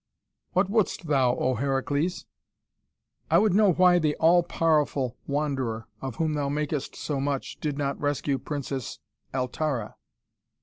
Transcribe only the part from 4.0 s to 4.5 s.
all